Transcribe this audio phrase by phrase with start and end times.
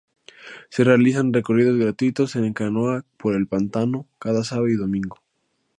[0.71, 5.21] Se realizan recorridos gratuitos en canoa por el pantano cada sábado y domingo.